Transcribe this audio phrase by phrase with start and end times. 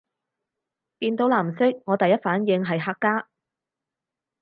[0.97, 3.27] 見到藍色我第一反應係客家